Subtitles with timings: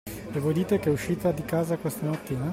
[0.33, 2.49] E voi dite che è uscita di casa questa mattina?